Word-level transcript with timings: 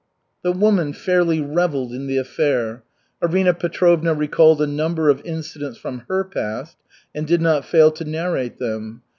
The 0.41 0.51
woman 0.51 0.93
fairly 0.93 1.39
revelled 1.41 1.93
in 1.93 2.07
the 2.07 2.17
affair. 2.17 2.81
Arina 3.21 3.53
Petrovna 3.53 4.15
recalled 4.15 4.59
a 4.59 4.65
number 4.65 5.09
of 5.09 5.21
incidents 5.23 5.77
from 5.77 6.05
her 6.09 6.23
past, 6.23 6.75
and 7.13 7.27
did 7.27 7.39
not 7.39 7.65
fail 7.65 7.91
to 7.91 8.03
narrate 8.03 8.57
them. 8.57 9.03